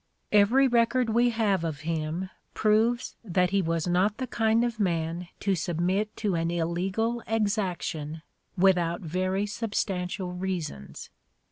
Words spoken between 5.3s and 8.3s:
to submit to an illegal exaction